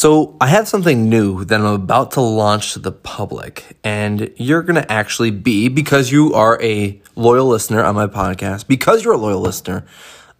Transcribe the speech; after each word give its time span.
So, 0.00 0.34
I 0.40 0.46
have 0.46 0.66
something 0.66 1.10
new 1.10 1.44
that 1.44 1.60
I'm 1.60 1.66
about 1.66 2.12
to 2.12 2.22
launch 2.22 2.72
to 2.72 2.78
the 2.78 2.90
public, 2.90 3.76
and 3.84 4.32
you're 4.36 4.62
going 4.62 4.82
to 4.82 4.90
actually 4.90 5.30
be, 5.30 5.68
because 5.68 6.10
you 6.10 6.32
are 6.32 6.58
a 6.62 6.98
loyal 7.16 7.48
listener 7.48 7.84
on 7.84 7.96
my 7.96 8.06
podcast, 8.06 8.66
because 8.66 9.04
you're 9.04 9.12
a 9.12 9.18
loyal 9.18 9.42
listener, 9.42 9.84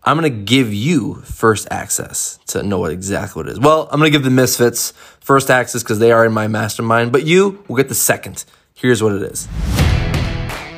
I'm 0.02 0.18
going 0.18 0.32
to 0.32 0.44
give 0.44 0.72
you 0.72 1.16
first 1.16 1.68
access 1.70 2.38
to 2.46 2.62
know 2.62 2.78
what 2.78 2.90
exactly 2.90 3.38
what 3.38 3.50
it 3.50 3.52
is. 3.52 3.60
Well, 3.60 3.86
I'm 3.92 4.00
going 4.00 4.10
to 4.10 4.18
give 4.18 4.24
the 4.24 4.30
Misfits 4.30 4.94
first 5.20 5.50
access 5.50 5.82
because 5.82 5.98
they 5.98 6.10
are 6.10 6.24
in 6.24 6.32
my 6.32 6.48
mastermind, 6.48 7.12
but 7.12 7.26
you 7.26 7.62
will 7.68 7.76
get 7.76 7.90
the 7.90 7.94
second. 7.94 8.46
Here's 8.72 9.02
what 9.02 9.12
it 9.12 9.20
is. 9.20 9.46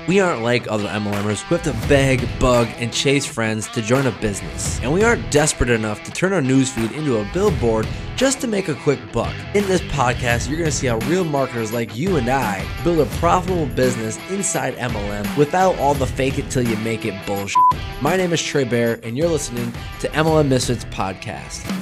We 0.09 0.19
aren't 0.19 0.43
like 0.43 0.69
other 0.69 0.89
MLMers 0.89 1.43
who 1.43 1.55
have 1.55 1.63
to 1.65 1.89
beg, 1.89 2.27
bug, 2.41 2.67
and 2.79 2.93
chase 2.93 3.25
friends 3.25 3.69
to 3.69 3.81
join 3.81 4.07
a 4.07 4.11
business. 4.21 4.81
And 4.81 4.93
we 4.93 5.05
aren't 5.05 5.31
desperate 5.31 5.71
enough 5.71 6.03
to 6.03 6.11
turn 6.11 6.33
our 6.33 6.41
newsfeed 6.41 6.91
into 6.93 7.19
a 7.19 7.31
billboard 7.33 7.87
just 8.17 8.41
to 8.41 8.49
make 8.49 8.69
a 8.69 8.75
quick 8.75 8.99
buck. 9.13 9.35
In 9.55 9.65
this 9.67 9.81
podcast, 9.83 10.49
you're 10.49 10.59
going 10.59 10.71
to 10.71 10.77
see 10.77 10.89
how 10.89 10.99
real 11.09 11.23
marketers 11.23 11.73
like 11.73 11.97
you 11.97 12.17
and 12.17 12.29
I 12.29 12.67
build 12.83 12.99
a 12.99 13.07
profitable 13.17 13.67
business 13.67 14.19
inside 14.29 14.75
MLM 14.77 15.37
without 15.37 15.79
all 15.79 15.95
the 15.95 16.07
fake 16.07 16.39
it 16.39 16.51
till 16.51 16.67
you 16.67 16.77
make 16.79 17.05
it 17.05 17.15
bullshit. 17.25 17.63
My 18.01 18.17
name 18.17 18.33
is 18.33 18.43
Trey 18.43 18.65
Bear, 18.65 18.99
and 19.05 19.17
you're 19.17 19.29
listening 19.29 19.73
to 20.01 20.09
MLM 20.09 20.49
Misfits 20.49 20.85
Podcast. 20.87 21.82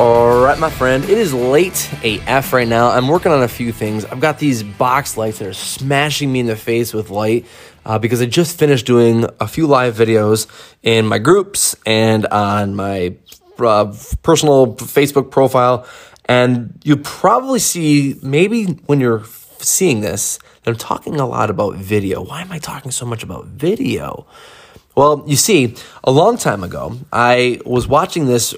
All 0.00 0.40
right, 0.40 0.58
my 0.58 0.70
friend, 0.70 1.04
it 1.04 1.18
is 1.18 1.34
late 1.34 1.90
AF 2.02 2.54
right 2.54 2.66
now. 2.66 2.88
I'm 2.88 3.06
working 3.06 3.32
on 3.32 3.42
a 3.42 3.48
few 3.48 3.70
things. 3.70 4.06
I've 4.06 4.18
got 4.18 4.38
these 4.38 4.62
box 4.62 5.18
lights 5.18 5.40
that 5.40 5.48
are 5.48 5.52
smashing 5.52 6.32
me 6.32 6.40
in 6.40 6.46
the 6.46 6.56
face 6.56 6.94
with 6.94 7.10
light 7.10 7.44
uh, 7.84 7.98
because 7.98 8.22
I 8.22 8.24
just 8.24 8.58
finished 8.58 8.86
doing 8.86 9.26
a 9.40 9.46
few 9.46 9.66
live 9.66 9.94
videos 9.96 10.46
in 10.82 11.04
my 11.04 11.18
groups 11.18 11.76
and 11.84 12.24
on 12.28 12.74
my 12.74 13.16
uh, 13.58 13.94
personal 14.22 14.74
Facebook 14.76 15.30
profile. 15.30 15.86
And 16.24 16.80
you 16.82 16.96
probably 16.96 17.58
see, 17.58 18.18
maybe 18.22 18.64
when 18.86 19.00
you're 19.00 19.24
seeing 19.58 20.00
this, 20.00 20.38
that 20.62 20.70
I'm 20.70 20.76
talking 20.78 21.20
a 21.20 21.26
lot 21.26 21.50
about 21.50 21.74
video. 21.74 22.24
Why 22.24 22.40
am 22.40 22.52
I 22.52 22.58
talking 22.58 22.90
so 22.90 23.04
much 23.04 23.22
about 23.22 23.48
video? 23.48 24.26
Well, 25.00 25.24
you 25.26 25.36
see, 25.36 25.76
a 26.04 26.10
long 26.10 26.36
time 26.36 26.62
ago, 26.62 26.98
I 27.10 27.58
was 27.64 27.88
watching 27.88 28.26
this 28.26 28.54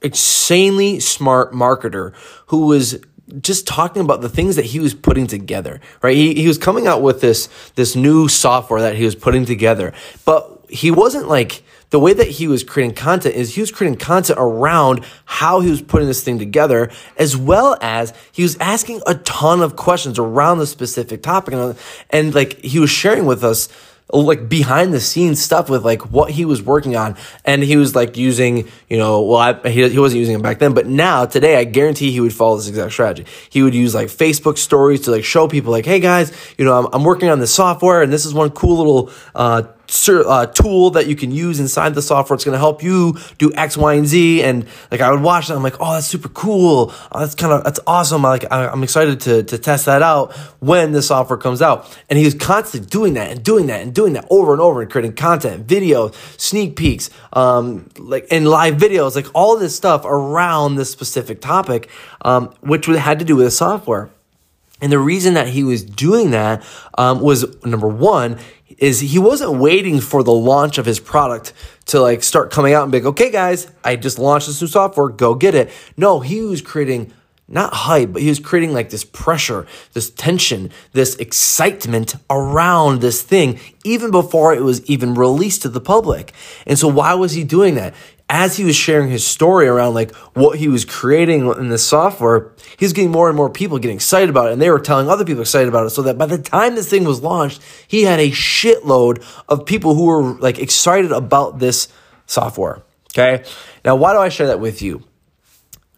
insanely 0.00 1.00
smart 1.00 1.52
marketer 1.52 2.14
who 2.46 2.64
was 2.64 2.98
just 3.42 3.66
talking 3.66 4.00
about 4.00 4.22
the 4.22 4.30
things 4.30 4.56
that 4.56 4.64
he 4.64 4.80
was 4.80 4.94
putting 4.94 5.26
together, 5.26 5.82
right? 6.00 6.16
He, 6.16 6.32
he 6.32 6.48
was 6.48 6.56
coming 6.56 6.86
out 6.86 7.02
with 7.02 7.20
this, 7.20 7.50
this 7.74 7.94
new 7.94 8.26
software 8.26 8.80
that 8.80 8.96
he 8.96 9.04
was 9.04 9.14
putting 9.14 9.44
together, 9.44 9.92
but 10.24 10.64
he 10.70 10.90
wasn't 10.90 11.28
like, 11.28 11.62
the 11.90 12.00
way 12.00 12.14
that 12.14 12.26
he 12.26 12.48
was 12.48 12.64
creating 12.64 12.96
content 12.96 13.34
is 13.34 13.54
he 13.54 13.60
was 13.60 13.70
creating 13.70 13.98
content 13.98 14.38
around 14.40 15.04
how 15.26 15.60
he 15.60 15.68
was 15.68 15.82
putting 15.82 16.08
this 16.08 16.24
thing 16.24 16.38
together, 16.38 16.90
as 17.18 17.36
well 17.36 17.76
as 17.82 18.14
he 18.32 18.42
was 18.42 18.56
asking 18.60 19.02
a 19.06 19.14
ton 19.16 19.60
of 19.60 19.76
questions 19.76 20.18
around 20.18 20.56
the 20.56 20.66
specific 20.66 21.22
topic. 21.22 21.52
And, 21.52 21.76
and 22.08 22.34
like 22.34 22.58
he 22.62 22.78
was 22.78 22.88
sharing 22.88 23.26
with 23.26 23.44
us 23.44 23.68
like 24.10 24.48
behind 24.48 24.92
the 24.92 25.00
scenes 25.00 25.40
stuff 25.42 25.70
with 25.70 25.84
like 25.84 26.10
what 26.10 26.30
he 26.30 26.44
was 26.44 26.62
working 26.62 26.96
on. 26.96 27.16
And 27.44 27.62
he 27.62 27.76
was 27.76 27.94
like 27.94 28.16
using 28.16 28.68
you 28.88 28.98
know 28.98 29.22
well 29.22 29.38
I, 29.38 29.68
he, 29.68 29.88
he 29.88 29.98
wasn't 29.98 30.20
using 30.20 30.36
it 30.36 30.42
back 30.42 30.58
then 30.58 30.74
but 30.74 30.86
now 30.86 31.24
today 31.24 31.56
i 31.56 31.64
guarantee 31.64 32.10
he 32.10 32.20
would 32.20 32.32
follow 32.32 32.56
this 32.56 32.68
exact 32.68 32.92
strategy. 32.92 33.26
He 33.50 33.62
would 33.62 33.74
use 33.74 33.94
like 33.94 34.08
facebook 34.08 34.58
stories 34.58 35.02
to 35.02 35.10
like 35.10 35.24
show 35.24 35.48
people 35.48 35.70
like 35.70 35.86
hey 35.86 36.00
guys 36.00 36.32
you 36.58 36.64
know 36.64 36.78
i'm, 36.78 36.88
I'm 36.92 37.04
working 37.04 37.28
on 37.28 37.40
this 37.40 37.54
software 37.54 38.02
and 38.02 38.12
this 38.12 38.26
is 38.26 38.34
one 38.34 38.50
cool 38.50 38.76
little 38.76 39.10
uh, 39.34 39.62
uh, 40.08 40.46
tool 40.46 40.90
that 40.90 41.06
you 41.06 41.16
can 41.16 41.30
use 41.30 41.60
inside 41.60 41.94
the 41.94 42.02
software. 42.02 42.34
It's 42.34 42.44
going 42.44 42.54
to 42.54 42.58
help 42.58 42.82
you 42.82 43.18
do 43.38 43.52
X, 43.54 43.76
Y, 43.76 43.94
and 43.94 44.06
Z. 44.06 44.42
And 44.42 44.66
like 44.90 45.00
I 45.00 45.10
would 45.10 45.22
watch 45.22 45.48
that, 45.48 45.56
I'm 45.56 45.62
like, 45.62 45.80
oh, 45.80 45.94
that's 45.94 46.06
super 46.06 46.28
cool. 46.28 46.92
Oh, 47.12 47.20
that's 47.20 47.34
kind 47.34 47.52
of 47.52 47.64
that's 47.64 47.80
awesome. 47.86 48.24
I, 48.24 48.28
like 48.30 48.50
I, 48.50 48.72
am 48.72 48.82
excited 48.82 49.20
to 49.20 49.42
to 49.42 49.58
test 49.58 49.86
that 49.86 50.02
out 50.02 50.32
when 50.60 50.92
the 50.92 51.02
software 51.02 51.38
comes 51.38 51.62
out. 51.62 51.96
And 52.08 52.18
he 52.18 52.24
was 52.24 52.34
constantly 52.34 52.88
doing 52.88 53.14
that 53.14 53.30
and 53.30 53.42
doing 53.42 53.66
that 53.66 53.82
and 53.82 53.94
doing 53.94 54.14
that 54.14 54.26
over 54.30 54.52
and 54.52 54.60
over 54.60 54.82
and 54.82 54.90
creating 54.90 55.14
content, 55.14 55.66
videos, 55.66 56.14
sneak 56.40 56.76
peeks, 56.76 57.10
um, 57.32 57.88
like 57.98 58.26
and 58.30 58.48
live 58.48 58.74
videos, 58.76 59.14
like 59.14 59.26
all 59.34 59.58
this 59.58 59.76
stuff 59.76 60.04
around 60.04 60.76
this 60.76 60.90
specific 60.90 61.40
topic, 61.40 61.88
um, 62.22 62.54
which 62.60 62.86
had 62.86 63.18
to 63.18 63.24
do 63.24 63.36
with 63.36 63.46
the 63.46 63.50
software. 63.50 64.10
And 64.82 64.92
the 64.92 64.98
reason 64.98 65.34
that 65.34 65.48
he 65.48 65.64
was 65.64 65.82
doing 65.82 66.32
that 66.32 66.62
um, 66.98 67.20
was 67.20 67.46
number 67.64 67.88
one, 67.88 68.38
is 68.78 68.98
he 68.98 69.18
wasn't 69.18 69.58
waiting 69.58 70.00
for 70.00 70.24
the 70.24 70.32
launch 70.32 70.76
of 70.76 70.84
his 70.84 70.98
product 70.98 71.52
to 71.86 72.00
like 72.00 72.22
start 72.22 72.50
coming 72.50 72.74
out 72.74 72.82
and 72.82 72.90
be 72.90 72.98
like, 72.98 73.06
okay, 73.06 73.30
guys, 73.30 73.68
I 73.84 73.94
just 73.94 74.18
launched 74.18 74.48
this 74.48 74.60
new 74.60 74.66
software, 74.66 75.08
go 75.08 75.36
get 75.36 75.54
it. 75.54 75.70
No, 75.96 76.18
he 76.18 76.42
was 76.42 76.60
creating 76.60 77.12
not 77.48 77.74
hype, 77.74 78.12
but 78.12 78.22
he 78.22 78.28
was 78.28 78.40
creating 78.40 78.72
like 78.72 78.90
this 78.90 79.04
pressure, 79.04 79.66
this 79.92 80.10
tension, 80.10 80.70
this 80.92 81.16
excitement 81.16 82.14
around 82.30 83.02
this 83.02 83.22
thing, 83.22 83.60
even 83.84 84.10
before 84.10 84.54
it 84.54 84.62
was 84.62 84.84
even 84.86 85.14
released 85.14 85.62
to 85.62 85.68
the 85.68 85.80
public. 85.80 86.32
And 86.66 86.78
so, 86.78 86.88
why 86.88 87.14
was 87.14 87.32
he 87.32 87.44
doing 87.44 87.74
that? 87.74 87.94
As 88.32 88.56
he 88.56 88.64
was 88.64 88.74
sharing 88.74 89.10
his 89.10 89.26
story 89.26 89.68
around 89.68 89.92
like 89.92 90.14
what 90.32 90.58
he 90.58 90.66
was 90.66 90.86
creating 90.86 91.46
in 91.52 91.68
the 91.68 91.76
software, 91.76 92.52
he 92.78 92.84
was 92.86 92.94
getting 92.94 93.10
more 93.10 93.28
and 93.28 93.36
more 93.36 93.50
people 93.50 93.78
getting 93.78 93.98
excited 93.98 94.30
about 94.30 94.48
it, 94.48 94.54
and 94.54 94.62
they 94.62 94.70
were 94.70 94.80
telling 94.80 95.10
other 95.10 95.26
people 95.26 95.42
excited 95.42 95.68
about 95.68 95.84
it. 95.84 95.90
So 95.90 96.00
that 96.00 96.16
by 96.16 96.24
the 96.24 96.38
time 96.38 96.74
this 96.74 96.88
thing 96.88 97.04
was 97.04 97.20
launched, 97.20 97.60
he 97.86 98.04
had 98.04 98.18
a 98.18 98.30
shitload 98.30 99.22
of 99.50 99.66
people 99.66 99.94
who 99.94 100.06
were 100.06 100.32
like 100.40 100.58
excited 100.58 101.12
about 101.12 101.58
this 101.58 101.88
software. 102.24 102.80
Okay. 103.12 103.44
Now, 103.84 103.96
why 103.96 104.14
do 104.14 104.18
I 104.18 104.30
share 104.30 104.46
that 104.46 104.60
with 104.60 104.80
you? 104.80 105.02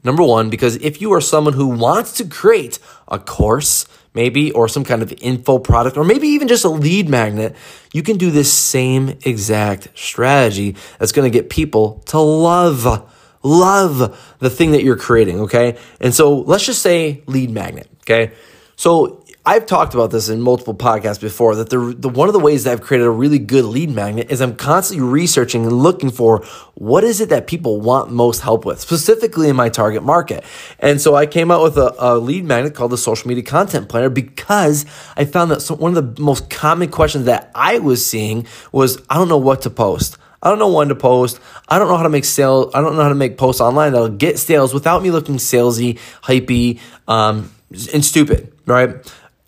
Number 0.03 0.25
one, 0.25 0.51
because 0.51 0.75
if 0.77 1.01
you 1.01 1.13
are 1.13 1.21
someone 1.21 1.55
who 1.55 1.69
wants 1.69 2.15
to 2.15 2.25
create 2.25 2.81
a 3.07 3.21
course, 3.21 3.87
maybe, 4.15 4.53
or 4.53 4.69
some 4.69 4.85
kind 4.85 5.03
of 5.03 5.13
info 5.21 5.59
product, 5.59 5.97
or 5.97 6.05
maybe 6.05 6.29
even 6.29 6.49
just 6.49 6.65
a 6.65 6.69
lead 6.69 7.09
magnet, 7.09 7.55
you 7.93 8.03
can 8.03 8.17
do 8.17 8.31
this 8.31 8.53
same 8.53 9.19
exact 9.25 9.89
strategy 9.99 10.77
that's 10.99 11.13
going 11.13 11.31
to 11.31 11.37
get 11.37 11.51
people 11.51 12.03
to 12.07 12.19
love, 12.19 13.11
love 13.43 14.37
the 14.39 14.51
thing 14.51 14.71
that 14.71 14.83
you're 14.83 14.97
creating. 14.97 15.41
Okay. 15.41 15.77
And 16.01 16.15
so 16.15 16.39
let's 16.39 16.65
just 16.65 16.81
say 16.81 17.23
lead 17.27 17.51
magnet. 17.51 17.89
Okay. 18.03 18.33
So 18.77 19.24
I've 19.47 19.67
talked 19.67 19.93
about 19.93 20.11
this 20.11 20.31
in 20.31 20.41
multiple 20.41 20.75
podcasts 20.75 21.21
before 21.21 21.55
that 21.57 21.69
the, 21.69 21.95
the 21.99 22.09
one 22.09 22.31
of 22.31 22.33
the 22.33 22.41
ways 22.41 22.65
that 22.65 22.73
I've 22.73 22.81
created 22.81 23.05
a 23.05 23.11
really 23.11 23.39
good 23.39 23.67
lead 23.67 23.91
magnet 23.91 24.31
is 24.31 24.41
I'm 24.41 24.57
constantly 24.57 25.07
researching 25.07 25.65
and 25.65 25.73
looking 25.83 26.11
for 26.11 26.47
what 26.73 27.05
is 27.05 27.21
it 27.21 27.29
that 27.29 27.47
people 27.47 27.79
want 27.79 28.11
most 28.11 28.41
help 28.41 28.65
with, 28.65 28.81
specifically 28.81 29.51
in 29.51 29.55
my 29.57 29.69
target 29.69 30.03
market. 30.03 30.45
And 30.79 30.99
so 30.99 31.15
I 31.15 31.27
came 31.27 31.51
out 31.51 31.63
with 31.63 31.77
a, 31.77 31.95
a 31.99 32.17
lead 32.17 32.47
magnet 32.47 32.75
called 32.75 32.93
the 32.93 32.97
Social 32.97 33.29
Media 33.29 33.45
Content 33.45 33.91
Planner 33.91 34.09
because 34.09 34.87
I 35.15 35.27
found 35.27 35.51
that 35.51 35.63
one 35.79 35.95
of 35.95 36.17
the 36.17 36.23
most 36.23 36.49
common 36.49 36.91
questions 36.91 37.27
that 37.27 37.51
I 37.55 37.81
was 37.81 38.05
seeing 38.05 38.47
was 38.73 39.03
I 39.11 39.17
don't 39.17 39.29
know 39.29 39.37
what 39.37 39.61
to 39.63 39.71
post. 39.71 40.17
I 40.43 40.49
don't 40.49 40.59
know 40.59 40.73
when 40.73 40.89
to 40.89 40.95
post. 40.95 41.39
I 41.69 41.79
don't 41.79 41.89
know 41.89 41.99
how 41.99 42.03
to 42.05 42.09
make 42.09 42.25
sales. 42.25 42.75
I 42.75 42.81
don't 42.81 42.97
know 42.97 43.03
how 43.03 43.09
to 43.11 43.15
make 43.15 43.37
posts 43.37 43.61
online 43.61 43.93
that'll 43.93 44.09
get 44.09 44.39
sales 44.39 44.73
without 44.73 45.03
me 45.03 45.11
looking 45.11 45.37
salesy, 45.37 45.99
hypey, 46.23 46.81
um, 47.07 47.51
and 47.93 48.03
stupid, 48.03 48.53
right? 48.65 49.05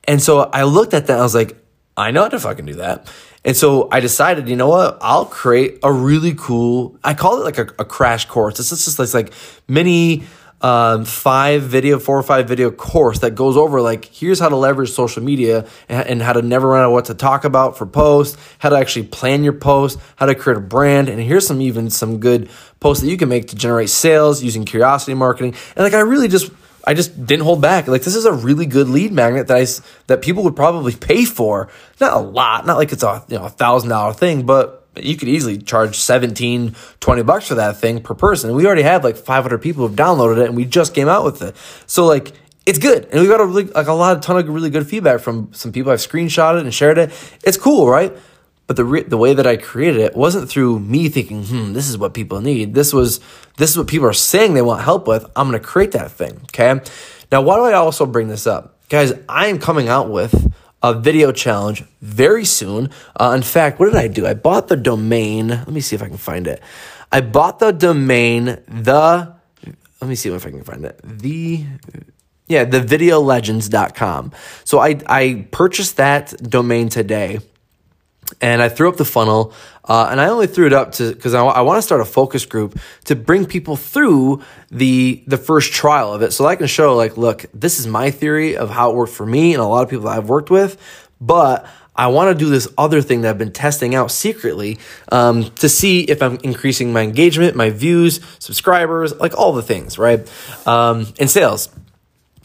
And 0.06 0.22
so 0.22 0.40
I 0.52 0.64
looked 0.64 0.94
at 0.94 1.06
that 1.06 1.14
and 1.14 1.20
I 1.20 1.24
was 1.24 1.34
like, 1.34 1.56
I 1.96 2.10
know 2.10 2.22
how 2.22 2.28
to 2.28 2.38
fucking 2.38 2.66
do 2.66 2.74
that. 2.74 3.12
And 3.44 3.56
so 3.56 3.88
I 3.90 4.00
decided, 4.00 4.48
you 4.48 4.56
know 4.56 4.68
what? 4.68 4.98
I'll 5.00 5.24
create 5.24 5.78
a 5.82 5.92
really 5.92 6.34
cool, 6.34 6.98
I 7.02 7.14
call 7.14 7.40
it 7.40 7.44
like 7.44 7.58
a, 7.58 7.72
a 7.78 7.84
crash 7.84 8.26
course. 8.26 8.58
It's 8.58 8.70
just 8.70 8.98
this 8.98 9.14
like 9.14 9.32
mini 9.68 10.24
um, 10.60 11.04
five 11.04 11.62
video, 11.62 11.98
four 11.98 12.18
or 12.18 12.22
five 12.22 12.48
video 12.48 12.70
course 12.70 13.20
that 13.20 13.34
goes 13.34 13.56
over 13.56 13.80
like, 13.80 14.06
here's 14.06 14.40
how 14.40 14.48
to 14.48 14.56
leverage 14.56 14.90
social 14.90 15.22
media 15.22 15.66
and, 15.88 16.06
and 16.08 16.22
how 16.22 16.32
to 16.32 16.42
never 16.42 16.68
run 16.68 16.80
out 16.80 16.86
of 16.86 16.92
what 16.92 17.04
to 17.06 17.14
talk 17.14 17.44
about 17.44 17.78
for 17.78 17.86
posts, 17.86 18.36
how 18.58 18.70
to 18.70 18.76
actually 18.76 19.06
plan 19.06 19.44
your 19.44 19.52
post, 19.52 19.98
how 20.16 20.26
to 20.26 20.34
create 20.34 20.56
a 20.56 20.60
brand. 20.60 21.08
And 21.08 21.20
here's 21.20 21.46
some 21.46 21.60
even 21.60 21.88
some 21.90 22.18
good 22.18 22.48
posts 22.80 23.02
that 23.04 23.10
you 23.10 23.16
can 23.16 23.28
make 23.28 23.48
to 23.48 23.56
generate 23.56 23.90
sales 23.90 24.42
using 24.42 24.64
curiosity 24.64 25.14
marketing. 25.14 25.54
And 25.76 25.84
like, 25.84 25.94
I 25.94 26.00
really 26.00 26.28
just, 26.28 26.50
I 26.86 26.94
just 26.94 27.26
didn't 27.26 27.42
hold 27.44 27.60
back. 27.60 27.88
Like 27.88 28.02
this 28.02 28.14
is 28.14 28.24
a 28.24 28.32
really 28.32 28.66
good 28.66 28.88
lead 28.88 29.12
magnet 29.12 29.48
that 29.48 29.56
I 29.56 29.66
that 30.06 30.22
people 30.22 30.44
would 30.44 30.56
probably 30.56 30.94
pay 31.00 31.24
for. 31.24 31.68
Not 32.00 32.12
a 32.12 32.20
lot, 32.20 32.66
not 32.66 32.76
like 32.76 32.92
it's 32.92 33.02
a 33.02 33.24
you 33.28 33.38
know 33.38 33.44
a 33.44 33.50
thousand 33.50 33.90
dollar 33.90 34.12
thing, 34.12 34.46
but 34.46 34.84
you 34.94 35.16
could 35.16 35.28
easily 35.28 35.58
charge 35.58 35.96
17 35.96 36.74
20 37.00 37.22
bucks 37.22 37.48
for 37.48 37.56
that 37.56 37.76
thing 37.78 38.00
per 38.02 38.14
person. 38.14 38.54
We 38.54 38.66
already 38.66 38.82
have 38.82 39.04
like 39.04 39.16
500 39.16 39.58
people 39.58 39.86
who've 39.86 39.96
downloaded 39.96 40.38
it 40.38 40.46
and 40.46 40.56
we 40.56 40.64
just 40.64 40.94
came 40.94 41.08
out 41.08 41.24
with 41.24 41.42
it. 41.42 41.56
So 41.86 42.06
like 42.06 42.32
it's 42.64 42.78
good. 42.78 43.06
And 43.12 43.20
we 43.20 43.28
got 43.28 43.40
a 43.40 43.46
really 43.46 43.64
like 43.64 43.86
a 43.86 43.92
lot 43.92 44.16
of 44.16 44.22
ton 44.22 44.36
of 44.36 44.48
really 44.48 44.70
good 44.70 44.88
feedback 44.88 45.20
from 45.20 45.52
some 45.52 45.72
people 45.72 45.92
I've 45.92 45.98
screenshotted 45.98 46.60
and 46.60 46.72
shared 46.72 46.98
it. 46.98 47.12
It's 47.44 47.56
cool, 47.56 47.88
right? 47.88 48.16
But 48.66 48.76
the 48.76 48.84
re- 48.84 49.02
the 49.04 49.16
way 49.16 49.32
that 49.32 49.46
I 49.46 49.56
created 49.56 50.00
it 50.00 50.16
wasn't 50.16 50.48
through 50.48 50.80
me 50.80 51.08
thinking, 51.08 51.44
hmm, 51.44 51.72
this 51.72 51.88
is 51.88 51.96
what 51.96 52.14
people 52.14 52.40
need. 52.40 52.74
This 52.74 52.92
was 52.92 53.20
this 53.58 53.70
is 53.70 53.78
what 53.78 53.86
people 53.86 54.08
are 54.08 54.12
saying 54.12 54.54
they 54.54 54.62
want 54.62 54.82
help 54.82 55.06
with. 55.06 55.24
I'm 55.36 55.48
going 55.48 55.60
to 55.60 55.66
create 55.66 55.92
that 55.92 56.10
thing. 56.10 56.40
Okay. 56.44 56.80
Now, 57.30 57.42
why 57.42 57.56
do 57.56 57.62
I 57.62 57.74
also 57.74 58.06
bring 58.06 58.28
this 58.28 58.46
up, 58.46 58.78
guys? 58.88 59.12
I 59.28 59.46
am 59.46 59.58
coming 59.58 59.88
out 59.88 60.10
with 60.10 60.52
a 60.82 60.94
video 60.94 61.32
challenge 61.32 61.84
very 62.00 62.44
soon. 62.44 62.90
Uh, 63.18 63.32
in 63.36 63.42
fact, 63.42 63.80
what 63.80 63.86
did 63.86 63.96
I 63.96 64.08
do? 64.08 64.26
I 64.26 64.34
bought 64.34 64.68
the 64.68 64.76
domain. 64.76 65.48
Let 65.48 65.68
me 65.68 65.80
see 65.80 65.96
if 65.96 66.02
I 66.02 66.08
can 66.08 66.16
find 66.16 66.46
it. 66.46 66.62
I 67.10 67.20
bought 67.20 67.58
the 67.58 67.72
domain, 67.72 68.58
the, 68.66 69.34
let 70.00 70.08
me 70.08 70.14
see 70.14 70.28
if 70.28 70.46
I 70.46 70.50
can 70.50 70.62
find 70.64 70.84
it. 70.84 71.00
The, 71.02 71.64
yeah, 72.46 72.64
the 72.64 72.80
videolegends.com. 72.80 74.32
So 74.64 74.78
I, 74.80 74.98
I 75.06 75.46
purchased 75.50 75.96
that 75.96 76.34
domain 76.48 76.88
today 76.88 77.38
and 78.40 78.60
I 78.60 78.68
threw 78.68 78.88
up 78.88 78.96
the 78.96 79.04
funnel, 79.04 79.52
uh, 79.84 80.08
and 80.10 80.20
I 80.20 80.28
only 80.28 80.46
threw 80.46 80.66
it 80.66 80.72
up 80.72 80.92
to 80.92 81.14
because 81.14 81.34
I, 81.34 81.44
I 81.44 81.60
want 81.62 81.78
to 81.78 81.82
start 81.82 82.00
a 82.00 82.04
focus 82.04 82.44
group 82.44 82.78
to 83.04 83.16
bring 83.16 83.46
people 83.46 83.76
through 83.76 84.42
the 84.70 85.22
the 85.26 85.38
first 85.38 85.72
trial 85.72 86.12
of 86.12 86.22
it, 86.22 86.32
so 86.32 86.46
I 86.46 86.56
can 86.56 86.66
show 86.66 86.96
like, 86.96 87.16
look, 87.16 87.46
this 87.54 87.78
is 87.78 87.86
my 87.86 88.10
theory 88.10 88.56
of 88.56 88.70
how 88.70 88.90
it 88.90 88.96
worked 88.96 89.12
for 89.12 89.26
me 89.26 89.52
and 89.54 89.62
a 89.62 89.66
lot 89.66 89.82
of 89.82 89.90
people 89.90 90.06
that 90.06 90.16
I've 90.16 90.28
worked 90.28 90.50
with, 90.50 90.76
but 91.20 91.66
I 91.96 92.08
want 92.08 92.36
to 92.36 92.44
do 92.44 92.50
this 92.50 92.68
other 92.76 93.00
thing 93.00 93.22
that 93.22 93.30
I've 93.30 93.38
been 93.38 93.52
testing 93.52 93.94
out 93.94 94.10
secretly 94.10 94.78
um, 95.10 95.50
to 95.56 95.68
see 95.68 96.02
if 96.02 96.22
I'm 96.22 96.36
increasing 96.42 96.92
my 96.92 97.00
engagement, 97.00 97.56
my 97.56 97.70
views, 97.70 98.20
subscribers, 98.38 99.14
like 99.14 99.36
all 99.36 99.52
the 99.52 99.62
things, 99.62 99.98
right? 99.98 100.30
Um, 100.66 101.06
and 101.18 101.30
sales 101.30 101.70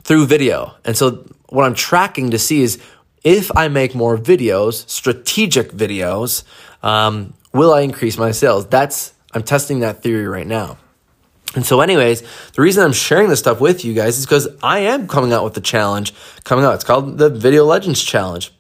through 0.04 0.28
video. 0.28 0.76
And 0.86 0.96
so 0.96 1.26
what 1.50 1.66
I'm 1.66 1.76
tracking 1.76 2.32
to 2.32 2.40
see 2.40 2.62
is 2.62 2.82
if 3.24 3.56
I 3.56 3.68
make 3.68 3.94
more 3.94 4.18
videos, 4.18 4.88
strategic 4.90 5.72
videos, 5.72 6.44
um, 6.84 7.34
will 7.54 7.74
I 7.74 7.82
increase 7.82 8.18
my 8.18 8.32
sales? 8.32 8.68
That's 8.68 9.14
I'm 9.34 9.44
testing 9.44 9.80
that 9.80 10.02
theory 10.04 10.28
right 10.28 10.48
now. 10.48 10.78
And 11.54 11.66
so, 11.66 11.82
anyways, 11.82 12.22
the 12.54 12.62
reason 12.62 12.84
I'm 12.84 12.94
sharing 12.94 13.28
this 13.28 13.40
stuff 13.40 13.60
with 13.60 13.84
you 13.84 13.94
guys 13.94 14.18
is 14.18 14.26
because 14.26 14.48
I 14.64 14.80
am 14.80 15.08
coming 15.08 15.34
out 15.34 15.44
with 15.44 15.54
the 15.54 15.62
challenge 15.62 16.14
coming 16.44 16.64
out. 16.64 16.76
It's 16.76 16.84
called 16.84 17.18
the 17.18 17.30
Video 17.30 17.66
Legends 17.66 18.02
Challenge 18.02 18.54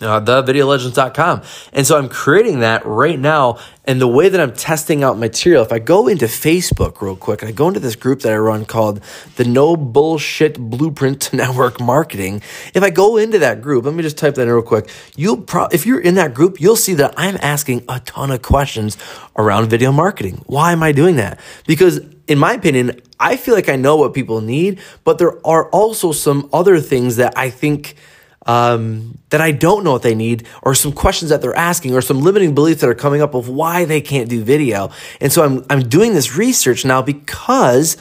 uh, 0.00 0.20
thevideolegends.com. 0.20 1.42
And 1.72 1.86
so 1.86 1.96
I'm 1.98 2.08
creating 2.08 2.60
that 2.60 2.84
right 2.84 3.18
now. 3.18 3.58
And 3.84 4.00
the 4.00 4.08
way 4.08 4.28
that 4.28 4.40
I'm 4.40 4.52
testing 4.52 5.04
out 5.04 5.16
material, 5.16 5.62
if 5.62 5.72
I 5.72 5.78
go 5.78 6.08
into 6.08 6.26
Facebook 6.26 7.00
real 7.00 7.14
quick, 7.14 7.42
and 7.42 7.48
I 7.48 7.52
go 7.52 7.68
into 7.68 7.78
this 7.78 7.94
group 7.94 8.20
that 8.20 8.32
I 8.32 8.36
run 8.36 8.64
called 8.64 9.00
the 9.36 9.44
No 9.44 9.76
Bullshit 9.76 10.58
Blueprint 10.58 11.20
to 11.22 11.36
Network 11.36 11.80
Marketing. 11.80 12.42
If 12.74 12.82
I 12.82 12.90
go 12.90 13.16
into 13.16 13.38
that 13.38 13.62
group, 13.62 13.84
let 13.84 13.94
me 13.94 14.02
just 14.02 14.18
type 14.18 14.34
that 14.34 14.42
in 14.42 14.52
real 14.52 14.62
quick. 14.62 14.90
You'll 15.14 15.42
pro- 15.42 15.68
if 15.68 15.86
you're 15.86 16.00
in 16.00 16.16
that 16.16 16.34
group, 16.34 16.60
you'll 16.60 16.76
see 16.76 16.94
that 16.94 17.14
I'm 17.16 17.38
asking 17.40 17.84
a 17.88 18.00
ton 18.00 18.30
of 18.30 18.42
questions 18.42 18.96
around 19.36 19.70
video 19.70 19.92
marketing. 19.92 20.42
Why 20.46 20.72
am 20.72 20.82
I 20.82 20.92
doing 20.92 21.16
that? 21.16 21.38
Because 21.66 22.00
in 22.26 22.38
my 22.38 22.54
opinion, 22.54 23.00
I 23.20 23.36
feel 23.36 23.54
like 23.54 23.68
I 23.68 23.76
know 23.76 23.96
what 23.96 24.14
people 24.14 24.40
need, 24.40 24.80
but 25.04 25.18
there 25.18 25.46
are 25.46 25.70
also 25.70 26.12
some 26.12 26.48
other 26.52 26.80
things 26.80 27.16
that 27.16 27.38
I 27.38 27.50
think 27.50 27.94
um, 28.46 29.18
that 29.30 29.40
I 29.40 29.50
don't 29.52 29.84
know 29.84 29.92
what 29.92 30.02
they 30.02 30.14
need, 30.14 30.46
or 30.62 30.74
some 30.74 30.92
questions 30.92 31.30
that 31.30 31.42
they're 31.42 31.54
asking, 31.54 31.94
or 31.94 32.00
some 32.00 32.20
limiting 32.20 32.54
beliefs 32.54 32.80
that 32.80 32.88
are 32.88 32.94
coming 32.94 33.20
up 33.20 33.34
of 33.34 33.48
why 33.48 33.84
they 33.84 34.00
can't 34.00 34.28
do 34.28 34.42
video. 34.42 34.90
And 35.20 35.32
so 35.32 35.44
I'm, 35.44 35.64
I'm 35.68 35.88
doing 35.88 36.14
this 36.14 36.36
research 36.36 36.84
now 36.84 37.02
because 37.02 37.96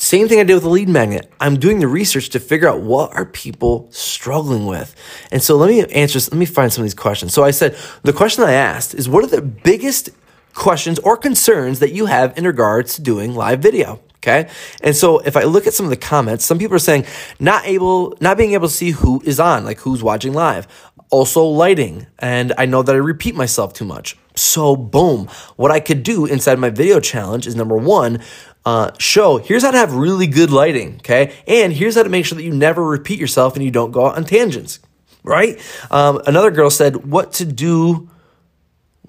same 0.00 0.28
thing 0.28 0.40
I 0.40 0.44
did 0.44 0.54
with 0.54 0.62
the 0.62 0.70
lead 0.70 0.88
magnet. 0.88 1.30
I'm 1.40 1.58
doing 1.58 1.78
the 1.78 1.86
research 1.86 2.30
to 2.30 2.40
figure 2.40 2.66
out 2.66 2.80
what 2.80 3.14
are 3.14 3.26
people 3.26 3.86
struggling 3.90 4.64
with. 4.64 4.96
And 5.30 5.42
so 5.42 5.56
let 5.56 5.68
me 5.68 5.84
answer, 5.92 6.18
let 6.18 6.38
me 6.38 6.46
find 6.46 6.72
some 6.72 6.80
of 6.80 6.86
these 6.86 6.94
questions. 6.94 7.34
So 7.34 7.44
I 7.44 7.50
said, 7.50 7.76
the 8.02 8.14
question 8.14 8.42
I 8.42 8.52
asked 8.52 8.94
is 8.94 9.10
what 9.10 9.24
are 9.24 9.26
the 9.26 9.42
biggest 9.42 10.08
questions 10.54 10.98
or 11.00 11.18
concerns 11.18 11.80
that 11.80 11.92
you 11.92 12.06
have 12.06 12.36
in 12.38 12.46
regards 12.46 12.94
to 12.94 13.02
doing 13.02 13.34
live 13.34 13.60
video? 13.60 14.00
Okay. 14.22 14.50
And 14.82 14.94
so 14.94 15.20
if 15.20 15.34
I 15.34 15.44
look 15.44 15.66
at 15.66 15.72
some 15.72 15.86
of 15.86 15.90
the 15.90 15.96
comments, 15.96 16.44
some 16.44 16.58
people 16.58 16.76
are 16.76 16.78
saying 16.80 17.06
not 17.38 17.64
able, 17.64 18.16
not 18.20 18.36
being 18.36 18.52
able 18.52 18.68
to 18.68 18.74
see 18.74 18.90
who 18.90 19.22
is 19.24 19.40
on, 19.40 19.64
like 19.64 19.78
who's 19.78 20.02
watching 20.02 20.34
live. 20.34 20.68
Also 21.08 21.42
lighting. 21.44 22.06
And 22.18 22.52
I 22.58 22.66
know 22.66 22.82
that 22.82 22.94
I 22.94 22.98
repeat 22.98 23.34
myself 23.34 23.72
too 23.72 23.86
much. 23.86 24.16
So 24.36 24.76
boom, 24.76 25.28
what 25.56 25.70
I 25.70 25.80
could 25.80 26.02
do 26.02 26.26
inside 26.26 26.58
my 26.58 26.70
video 26.70 27.00
challenge 27.00 27.46
is 27.46 27.56
number 27.56 27.76
one, 27.76 28.20
uh, 28.66 28.90
show 28.98 29.38
here's 29.38 29.62
how 29.62 29.70
to 29.70 29.78
have 29.78 29.94
really 29.94 30.26
good 30.26 30.50
lighting. 30.50 30.96
Okay. 30.96 31.34
And 31.48 31.72
here's 31.72 31.96
how 31.96 32.02
to 32.02 32.10
make 32.10 32.26
sure 32.26 32.36
that 32.36 32.44
you 32.44 32.52
never 32.52 32.84
repeat 32.84 33.18
yourself 33.18 33.56
and 33.56 33.64
you 33.64 33.70
don't 33.70 33.90
go 33.90 34.06
out 34.06 34.16
on 34.16 34.24
tangents. 34.24 34.80
Right. 35.24 35.58
Um, 35.90 36.20
another 36.26 36.50
girl 36.50 36.70
said 36.70 37.06
what 37.06 37.32
to 37.34 37.46
do 37.46 38.10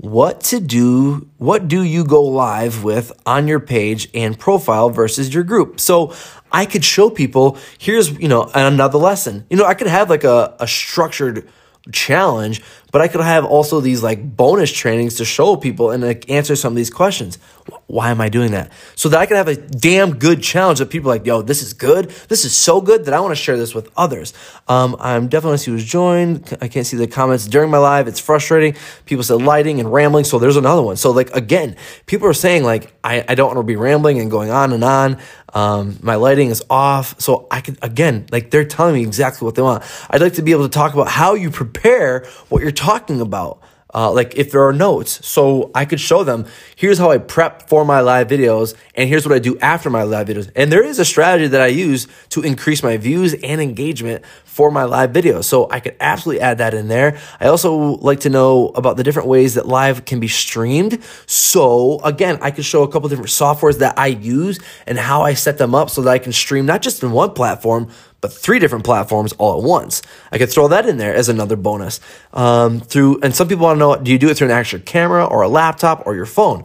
what 0.01 0.41
to 0.41 0.59
do, 0.59 1.29
what 1.37 1.67
do 1.67 1.83
you 1.83 2.03
go 2.03 2.23
live 2.23 2.83
with 2.83 3.11
on 3.23 3.47
your 3.47 3.59
page 3.59 4.09
and 4.15 4.37
profile 4.37 4.89
versus 4.89 5.31
your 5.31 5.43
group. 5.43 5.79
So 5.79 6.15
I 6.51 6.65
could 6.65 6.83
show 6.83 7.11
people, 7.11 7.59
here's, 7.77 8.09
you 8.19 8.27
know, 8.27 8.49
another 8.55 8.97
lesson. 8.97 9.45
You 9.47 9.57
know, 9.57 9.65
I 9.65 9.75
could 9.75 9.85
have 9.85 10.09
like 10.09 10.23
a, 10.23 10.55
a 10.59 10.67
structured 10.67 11.47
challenge, 11.91 12.63
but 12.91 13.01
I 13.01 13.07
could 13.07 13.21
have 13.21 13.45
also 13.45 13.79
these 13.79 14.03
like 14.03 14.35
bonus 14.35 14.71
trainings 14.71 15.15
to 15.15 15.25
show 15.25 15.55
people 15.55 15.91
and 15.91 16.03
like 16.03 16.29
answer 16.29 16.55
some 16.55 16.73
of 16.73 16.77
these 16.77 16.89
questions. 16.89 17.39
Why 17.87 18.11
am 18.11 18.21
I 18.21 18.29
doing 18.29 18.51
that? 18.51 18.71
So 18.95 19.09
that 19.09 19.19
I 19.19 19.25
can 19.25 19.37
have 19.37 19.47
a 19.47 19.55
damn 19.55 20.17
good 20.17 20.43
challenge 20.43 20.79
that 20.79 20.89
people 20.89 21.09
like, 21.09 21.25
yo, 21.25 21.41
this 21.41 21.61
is 21.61 21.73
good. 21.73 22.09
This 22.27 22.45
is 22.45 22.55
so 22.55 22.81
good 22.81 23.05
that 23.05 23.13
I 23.13 23.19
want 23.19 23.31
to 23.31 23.41
share 23.41 23.57
this 23.57 23.73
with 23.73 23.89
others. 23.95 24.33
Um, 24.67 24.95
I'm 24.99 25.27
definitely 25.27 25.57
see 25.57 25.71
who's 25.71 25.85
joined. 25.85 26.57
I 26.61 26.67
can't 26.67 26.85
see 26.85 26.97
the 26.97 27.07
comments 27.07 27.47
during 27.47 27.69
my 27.69 27.77
live. 27.77 28.07
It's 28.07 28.19
frustrating. 28.19 28.75
People 29.05 29.23
said 29.23 29.41
lighting 29.41 29.79
and 29.79 29.91
rambling. 29.91 30.25
So 30.25 30.39
there's 30.39 30.57
another 30.57 30.81
one. 30.81 30.97
So 30.97 31.11
like 31.11 31.33
again, 31.35 31.75
people 32.05 32.27
are 32.27 32.33
saying 32.33 32.63
like 32.63 32.93
I, 33.03 33.23
I 33.27 33.35
don't 33.35 33.47
want 33.47 33.57
to 33.57 33.63
be 33.63 33.75
rambling 33.75 34.19
and 34.19 34.29
going 34.29 34.51
on 34.51 34.73
and 34.73 34.83
on. 34.83 35.17
Um, 35.53 35.99
my 36.01 36.15
lighting 36.15 36.49
is 36.49 36.63
off. 36.69 37.19
So 37.19 37.47
I 37.51 37.61
can 37.61 37.77
again, 37.81 38.25
like 38.31 38.51
they're 38.51 38.65
telling 38.65 38.95
me 38.95 39.01
exactly 39.01 39.45
what 39.45 39.55
they 39.55 39.61
want. 39.61 39.83
I'd 40.09 40.21
like 40.21 40.33
to 40.33 40.41
be 40.41 40.51
able 40.51 40.63
to 40.63 40.69
talk 40.69 40.93
about 40.93 41.07
how 41.07 41.33
you 41.33 41.51
prepare 41.51 42.25
what 42.49 42.61
you're 42.61 42.71
talking 42.81 43.21
about 43.21 43.61
uh, 43.93 44.11
like 44.11 44.35
if 44.35 44.51
there 44.51 44.63
are 44.63 44.73
notes. 44.73 45.25
So 45.25 45.71
I 45.75 45.85
could 45.85 45.99
show 45.99 46.23
them, 46.23 46.45
here's 46.75 46.97
how 46.97 47.11
I 47.11 47.17
prep 47.17 47.67
for 47.69 47.85
my 47.85 47.99
live 47.99 48.27
videos, 48.27 48.75
and 48.95 49.09
here's 49.09 49.27
what 49.27 49.35
I 49.35 49.39
do 49.39 49.57
after 49.59 49.89
my 49.89 50.03
live 50.03 50.27
videos. 50.27 50.49
And 50.55 50.71
there 50.71 50.83
is 50.83 50.99
a 50.99 51.05
strategy 51.05 51.47
that 51.47 51.61
I 51.61 51.67
use 51.67 52.07
to 52.29 52.41
increase 52.41 52.83
my 52.83 52.97
views 52.97 53.33
and 53.33 53.61
engagement 53.61 54.25
for 54.45 54.71
my 54.71 54.83
live 54.83 55.11
videos. 55.11 55.45
So 55.45 55.69
I 55.69 55.79
could 55.79 55.95
absolutely 55.99 56.41
add 56.41 56.59
that 56.59 56.73
in 56.73 56.87
there. 56.87 57.17
I 57.39 57.47
also 57.47 57.75
like 57.75 58.21
to 58.21 58.29
know 58.29 58.69
about 58.69 58.97
the 58.97 59.03
different 59.03 59.27
ways 59.27 59.55
that 59.55 59.67
live 59.67 60.05
can 60.05 60.19
be 60.19 60.27
streamed. 60.27 61.03
So 61.25 61.99
again, 61.99 62.37
I 62.41 62.51
could 62.51 62.65
show 62.65 62.83
a 62.83 62.91
couple 62.91 63.09
different 63.09 63.29
softwares 63.29 63.79
that 63.79 63.97
I 63.97 64.07
use 64.07 64.59
and 64.87 64.97
how 64.97 65.21
I 65.21 65.33
set 65.33 65.57
them 65.57 65.75
up 65.75 65.89
so 65.89 66.01
that 66.01 66.09
I 66.09 66.19
can 66.19 66.31
stream 66.31 66.65
not 66.65 66.81
just 66.81 67.03
in 67.03 67.11
one 67.11 67.31
platform, 67.31 67.89
but 68.21 68.31
three 68.31 68.59
different 68.59 68.85
platforms 68.85 69.33
all 69.33 69.57
at 69.57 69.63
once. 69.63 70.01
I 70.31 70.37
could 70.37 70.49
throw 70.49 70.67
that 70.69 70.85
in 70.85 70.97
there 70.97 71.13
as 71.13 71.27
another 71.27 71.55
bonus. 71.55 71.99
Um, 72.33 72.79
through 72.79 73.19
and 73.21 73.35
some 73.35 73.47
people 73.47 73.65
want 73.65 73.77
to 73.77 73.79
know: 73.79 73.95
do 73.97 74.11
you 74.11 74.17
do 74.17 74.29
it 74.29 74.37
through 74.37 74.47
an 74.47 74.53
actual 74.53 74.79
camera 74.79 75.25
or 75.25 75.41
a 75.41 75.49
laptop 75.49 76.03
or 76.05 76.15
your 76.15 76.27
phone? 76.27 76.63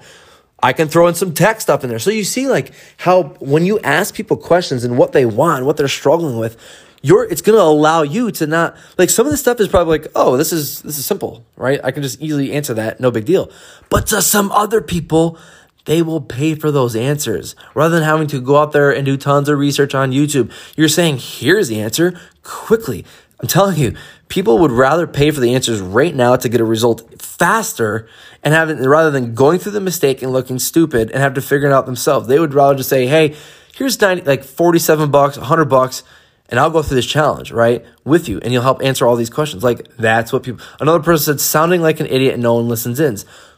I 0.62 0.72
can 0.72 0.88
throw 0.88 1.06
in 1.06 1.14
some 1.14 1.34
tech 1.34 1.60
stuff 1.60 1.84
in 1.84 1.90
there. 1.90 1.98
So 1.98 2.10
you 2.10 2.24
see, 2.24 2.48
like 2.48 2.72
how 2.98 3.24
when 3.40 3.66
you 3.66 3.78
ask 3.80 4.14
people 4.14 4.36
questions 4.36 4.84
and 4.84 4.96
what 4.96 5.12
they 5.12 5.26
want, 5.26 5.64
what 5.64 5.76
they're 5.76 5.88
struggling 5.88 6.38
with, 6.38 6.56
you're 7.02 7.24
it's 7.24 7.42
going 7.42 7.56
to 7.56 7.62
allow 7.62 8.02
you 8.02 8.30
to 8.32 8.46
not 8.46 8.76
like 8.98 9.10
some 9.10 9.26
of 9.26 9.32
the 9.32 9.36
stuff 9.36 9.60
is 9.60 9.68
probably 9.68 9.98
like, 9.98 10.08
oh, 10.14 10.36
this 10.36 10.52
is 10.52 10.82
this 10.82 10.98
is 10.98 11.06
simple, 11.06 11.44
right? 11.56 11.78
I 11.84 11.90
can 11.90 12.02
just 12.02 12.20
easily 12.20 12.52
answer 12.52 12.74
that, 12.74 13.00
no 13.00 13.10
big 13.10 13.26
deal. 13.26 13.50
But 13.90 14.06
to 14.08 14.22
some 14.22 14.50
other 14.50 14.80
people, 14.80 15.38
they 15.86 16.02
will 16.02 16.20
pay 16.20 16.54
for 16.54 16.70
those 16.70 16.94
answers 16.94 17.56
rather 17.74 17.96
than 17.96 18.04
having 18.04 18.26
to 18.28 18.40
go 18.40 18.58
out 18.58 18.72
there 18.72 18.94
and 18.94 19.04
do 19.06 19.16
tons 19.16 19.48
of 19.48 19.58
research 19.58 19.94
on 19.94 20.12
YouTube. 20.12 20.52
You're 20.76 20.88
saying, 20.88 21.18
here's 21.18 21.68
the 21.68 21.80
answer 21.80 22.20
quickly. 22.42 23.04
I'm 23.40 23.48
telling 23.48 23.78
you, 23.78 23.94
people 24.28 24.58
would 24.58 24.72
rather 24.72 25.06
pay 25.06 25.30
for 25.30 25.40
the 25.40 25.54
answers 25.54 25.80
right 25.80 26.14
now 26.14 26.36
to 26.36 26.48
get 26.48 26.60
a 26.60 26.64
result 26.64 27.20
faster 27.20 28.08
and 28.42 28.54
have 28.54 28.70
it 28.70 28.78
rather 28.78 29.10
than 29.10 29.34
going 29.34 29.58
through 29.58 29.72
the 29.72 29.80
mistake 29.80 30.22
and 30.22 30.32
looking 30.32 30.58
stupid 30.58 31.10
and 31.10 31.20
have 31.20 31.34
to 31.34 31.42
figure 31.42 31.68
it 31.68 31.72
out 31.72 31.86
themselves. 31.86 32.28
They 32.28 32.38
would 32.38 32.54
rather 32.54 32.76
just 32.76 32.88
say, 32.88 33.06
hey, 33.06 33.36
here's 33.74 34.00
90, 34.00 34.22
like 34.22 34.44
47 34.44 35.10
bucks, 35.10 35.36
100 35.36 35.66
bucks 35.66 36.02
and 36.48 36.60
I'll 36.60 36.70
go 36.70 36.82
through 36.82 36.96
this 36.96 37.06
challenge, 37.06 37.50
right, 37.50 37.84
with 38.04 38.28
you, 38.28 38.38
and 38.40 38.52
you'll 38.52 38.62
help 38.62 38.82
answer 38.82 39.06
all 39.06 39.16
these 39.16 39.30
questions. 39.30 39.64
Like, 39.64 39.88
that's 39.96 40.32
what 40.32 40.42
people, 40.44 40.64
another 40.80 41.02
person 41.02 41.34
said, 41.34 41.40
sounding 41.40 41.80
like 41.80 41.98
an 41.98 42.06
idiot 42.06 42.34
and 42.34 42.42
no 42.42 42.54
one 42.54 42.68
listens 42.68 43.00
in. 43.00 43.16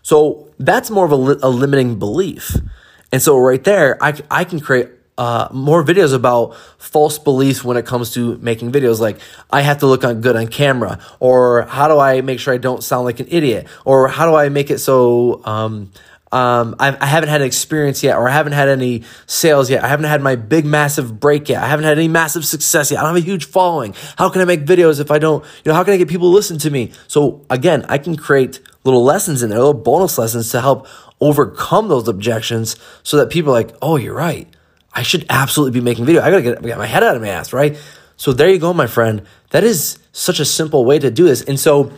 So 0.09 0.49
that's 0.59 0.89
more 0.89 1.05
of 1.05 1.13
a, 1.13 1.17
li- 1.17 1.41
a 1.43 1.51
limiting 1.51 1.99
belief. 1.99 2.57
And 3.13 3.21
so 3.21 3.37
right 3.37 3.63
there, 3.63 4.03
I, 4.03 4.19
I 4.31 4.45
can 4.45 4.59
create 4.59 4.89
uh, 5.19 5.49
more 5.53 5.85
videos 5.85 6.15
about 6.15 6.57
false 6.79 7.19
beliefs 7.19 7.63
when 7.63 7.77
it 7.77 7.85
comes 7.85 8.15
to 8.15 8.39
making 8.39 8.73
videos. 8.73 9.01
Like, 9.01 9.19
I 9.51 9.61
have 9.61 9.81
to 9.81 9.87
look 9.87 10.05
on 10.05 10.23
good 10.23 10.35
on 10.35 10.47
camera, 10.47 10.99
or 11.21 11.65
how 11.65 11.89
do 11.89 11.99
I 11.99 12.23
make 12.23 12.41
sure 12.41 12.55
I 12.55 12.57
don't 12.57 12.83
sound 12.83 13.05
like 13.05 13.21
an 13.21 13.27
idiot, 13.29 13.67
or 13.85 14.09
how 14.09 14.25
do 14.25 14.35
I 14.35 14.49
make 14.49 14.71
it 14.71 14.79
so 14.79 15.45
um, 15.45 15.93
um, 16.33 16.75
I, 16.79 16.97
I 16.99 17.07
haven't 17.07 17.29
had 17.29 17.43
an 17.43 17.47
experience 17.47 18.03
yet, 18.03 18.17
or 18.17 18.31
I 18.31 18.33
haven't 18.33 18.55
had 18.55 18.71
any 18.71 19.03
sales 19.27 19.69
yet. 19.69 19.85
I 19.85 19.89
haven't 19.89 20.07
had 20.07 20.23
my 20.23 20.37
big, 20.37 20.65
massive 20.65 21.21
break 21.21 21.51
yet. 21.51 21.63
I 21.63 21.67
haven't 21.67 21.85
had 21.85 21.99
any 21.99 22.09
massive 22.09 22.47
success 22.47 22.91
yet. 22.91 23.01
I 23.01 23.03
don't 23.03 23.15
have 23.15 23.23
a 23.23 23.27
huge 23.27 23.45
following. 23.45 23.95
How 24.17 24.31
can 24.31 24.41
I 24.41 24.47
make 24.47 24.65
videos 24.65 25.01
if 25.01 25.11
I 25.11 25.19
don't, 25.19 25.45
you 25.65 25.71
know, 25.71 25.75
how 25.75 25.85
can 25.85 25.93
I 25.93 25.99
get 25.99 26.09
people 26.09 26.31
to 26.31 26.35
listen 26.35 26.57
to 26.61 26.71
me? 26.71 26.93
So 27.09 27.45
again, 27.51 27.85
I 27.91 27.99
can 27.99 28.17
create 28.17 28.61
little 28.89 29.05
lessons 29.05 29.43
in 29.43 29.51
there, 29.51 29.59
little 29.59 29.75
bonus 29.75 30.19
lessons 30.19 30.51
to 30.51 30.61
help 30.61 30.87
overcome 31.21 31.89
those 31.89 32.09
objections 32.09 32.77
so 33.03 33.17
that 33.19 33.29
people 33.31 33.51
are 33.51 33.55
like, 33.55 33.77
oh, 33.83 33.97
you're 33.97 34.15
right. 34.15 34.49
I 34.93 35.03
should 35.03 35.27
absolutely 35.29 35.79
be 35.79 35.85
making 35.85 36.07
video. 36.07 36.23
I 36.23 36.31
gotta 36.31 36.43
get, 36.43 36.63
get 36.63 36.79
my 36.79 36.87
head 36.87 37.03
out 37.03 37.15
of 37.15 37.23
my 37.23 37.29
ass, 37.29 37.53
right? 37.53 37.79
So 38.17 38.33
there 38.33 38.51
you 38.51 38.59
go, 38.59 38.73
my 38.73 38.87
friend. 38.87 39.23
That 39.51 39.63
is 39.63 39.99
such 40.13 40.41
a 40.41 40.45
simple 40.45 40.85
way 40.85 40.99
to 40.99 41.11
do 41.11 41.25
this. 41.25 41.43
And 41.43 41.61
so 41.61 41.93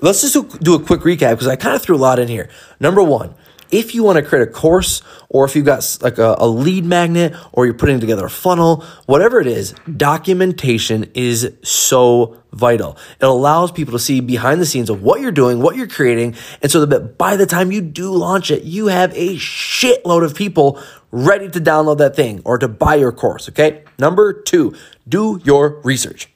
let's 0.00 0.22
just 0.22 0.60
do 0.60 0.74
a 0.74 0.82
quick 0.82 1.00
recap 1.00 1.32
because 1.32 1.48
I 1.48 1.56
kind 1.56 1.74
of 1.74 1.82
threw 1.82 1.96
a 1.96 1.98
lot 1.98 2.18
in 2.18 2.28
here. 2.28 2.48
Number 2.80 3.02
one, 3.02 3.34
if 3.70 3.94
you 3.94 4.02
want 4.02 4.16
to 4.16 4.22
create 4.22 4.46
a 4.46 4.50
course 4.50 5.02
or 5.28 5.44
if 5.44 5.56
you've 5.56 5.64
got 5.64 5.98
like 6.00 6.18
a, 6.18 6.36
a, 6.38 6.46
lead 6.46 6.84
magnet 6.84 7.34
or 7.52 7.66
you're 7.66 7.74
putting 7.74 8.00
together 8.00 8.26
a 8.26 8.30
funnel, 8.30 8.84
whatever 9.06 9.40
it 9.40 9.46
is, 9.46 9.74
documentation 9.96 11.10
is 11.14 11.52
so 11.62 12.42
vital. 12.52 12.96
It 13.20 13.24
allows 13.24 13.72
people 13.72 13.92
to 13.92 13.98
see 13.98 14.20
behind 14.20 14.60
the 14.60 14.66
scenes 14.66 14.88
of 14.88 15.02
what 15.02 15.20
you're 15.20 15.32
doing, 15.32 15.60
what 15.60 15.76
you're 15.76 15.88
creating. 15.88 16.34
And 16.62 16.70
so 16.70 16.86
that 16.86 17.18
by 17.18 17.36
the 17.36 17.46
time 17.46 17.72
you 17.72 17.80
do 17.80 18.12
launch 18.12 18.50
it, 18.50 18.62
you 18.62 18.86
have 18.86 19.12
a 19.14 19.36
shitload 19.36 20.24
of 20.24 20.34
people 20.34 20.80
ready 21.10 21.48
to 21.50 21.60
download 21.60 21.98
that 21.98 22.16
thing 22.16 22.40
or 22.44 22.58
to 22.58 22.68
buy 22.68 22.94
your 22.94 23.12
course. 23.12 23.48
Okay. 23.48 23.82
Number 23.98 24.32
two, 24.32 24.74
do 25.08 25.40
your 25.44 25.80
research. 25.82 26.28